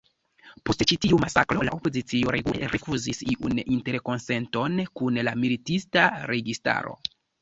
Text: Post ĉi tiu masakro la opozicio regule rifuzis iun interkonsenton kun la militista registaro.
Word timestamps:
Post 0.67 0.79
ĉi 0.91 0.95
tiu 1.03 1.17
masakro 1.23 1.65
la 1.67 1.73
opozicio 1.75 2.33
regule 2.35 2.69
rifuzis 2.71 3.21
iun 3.35 3.61
interkonsenton 3.75 4.81
kun 5.01 5.21
la 5.29 5.35
militista 5.45 6.09
registaro. 6.33 6.97